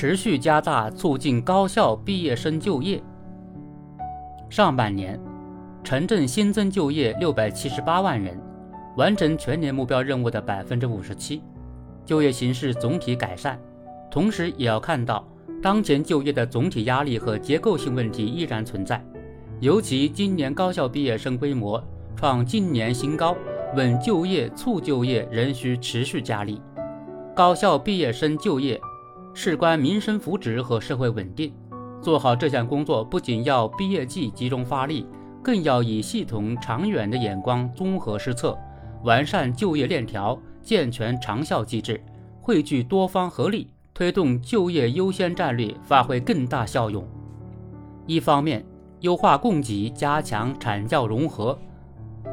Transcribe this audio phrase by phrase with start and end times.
[0.00, 3.02] 持续加大促进高校毕业生就业。
[4.48, 5.20] 上半年，
[5.84, 8.34] 城镇新增就业六百七十八万人，
[8.96, 11.42] 完成全年目标任务的百分之五十七，
[12.02, 13.60] 就业形势总体改善。
[14.10, 15.22] 同时，也要看到
[15.62, 19.04] 当前就业的总体压力和结构性问题依然存在，
[19.60, 21.78] 尤其今年高校毕业生规模
[22.16, 23.36] 创近年新高，
[23.76, 26.58] 稳就业、促就业仍需持续加力。
[27.36, 28.80] 高校毕业生就业。
[29.32, 31.52] 事关民生福祉和社会稳定，
[32.02, 35.06] 做好这项工作，不仅要毕业季集中发力，
[35.42, 38.58] 更要以系统长远的眼光综合施策，
[39.04, 42.02] 完善就业链条，健全长效机制，
[42.40, 47.06] 汇聚多方合力，推动就业优先战略发挥更大效用。
[48.06, 48.64] 一方面，
[49.00, 51.56] 优化供给，加强产教融合。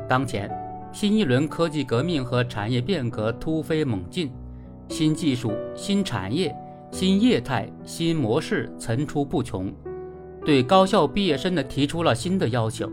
[0.09, 0.49] 当前，
[0.91, 4.31] 新一轮科技革命和产业变革突飞猛进，
[4.89, 6.53] 新技术、新产业。
[6.91, 9.71] 新业态、新模式层出不穷，
[10.45, 12.89] 对高校毕业生的提出了新的要求。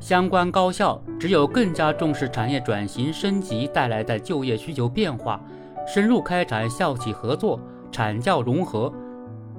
[0.00, 5.40] 相关高校只有更加重视产业转型升级带来的就业需求变化，
[5.86, 7.60] 深入开展校企合作、
[7.92, 8.90] 产教融合，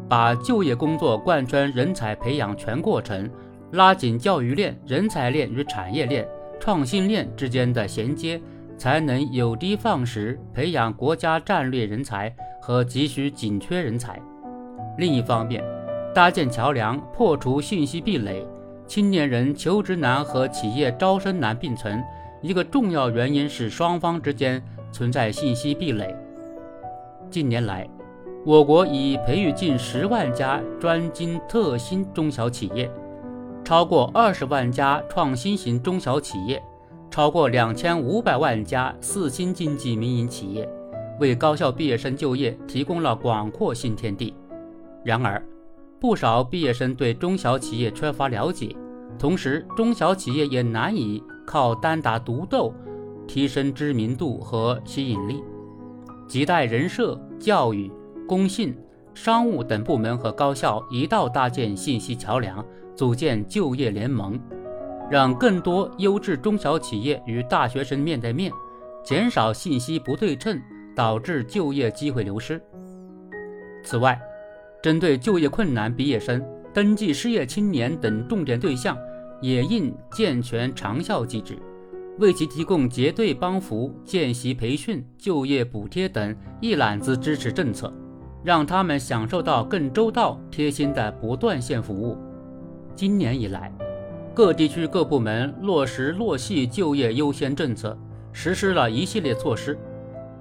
[0.09, 3.29] 把就业工作贯穿人才培养全过程，
[3.73, 6.27] 拉紧教育链、人才链与产业链、
[6.59, 8.41] 创新链之间的衔接，
[8.77, 12.35] 才能有的放矢，培养国家战略人才。
[12.61, 14.21] 和急需紧缺人才。
[14.97, 15.63] 另一方面，
[16.13, 18.45] 搭建桥梁，破除信息壁垒。
[18.85, 22.03] 青年人求职难和企业招生难并存，
[22.41, 26.13] 一个重要原因是双方之间存在信息壁垒。
[27.29, 27.87] 近年来，
[28.45, 32.91] 我国已培育近十万家专精特新中小企业，
[33.63, 36.61] 超过二十万家创新型中小企业，
[37.09, 40.67] 超过两千五百万家四新经济民营企业。
[41.19, 44.33] 为高校毕业生就业提供了广阔新天地。
[45.03, 45.43] 然而，
[45.99, 48.75] 不少毕业生对中小企业缺乏了解，
[49.19, 52.73] 同时中小企业也难以靠单打独斗
[53.27, 55.43] 提升知名度和吸引力。
[56.27, 57.91] 亟待人社、教育、
[58.27, 58.75] 工信、
[59.13, 64.39] 商务等部门和高校一道搭建信息桥梁，组建就业联盟，
[65.09, 68.51] 让更多优质中小企业与大学生面对面，
[69.03, 70.61] 减少信息不对称。
[70.95, 72.61] 导致就业机会流失。
[73.83, 74.19] 此外，
[74.81, 76.43] 针对就业困难毕业生、
[76.73, 78.97] 登记失业青年等重点对象，
[79.41, 81.57] 也应健全长效机制，
[82.19, 87.91] 为其提供结对帮扶、见习培训、就业补贴等一揽子支持政策，
[88.43, 92.17] 让他们享受到更周到、贴心的不断线服务。
[92.95, 93.71] 今年以来，
[94.33, 97.97] 各地区各部门落实落细就业优先政策，
[98.31, 99.77] 实施了一系列措施。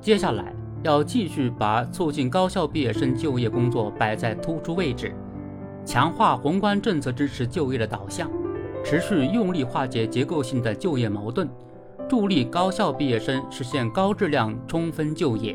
[0.00, 0.52] 接下来
[0.82, 5.14] 要继续把促进高校毕业生就业工作摆在突出位置，
[5.84, 8.30] 强化宏观政策支持就业的导向，
[8.82, 11.46] 持续用力化解结构性的就业矛盾，
[12.08, 15.54] 助力高校毕业生实现高质量充分就业。